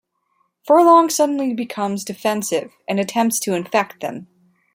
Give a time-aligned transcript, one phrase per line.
[0.65, 4.25] Furlong suddenly becomes defensive and attempts to infect them.